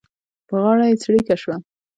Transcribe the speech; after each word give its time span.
په 0.47 0.55
غاړه 0.61 0.85
یې 0.89 0.95
څړيکه 1.03 1.35
شوه. 1.41 1.55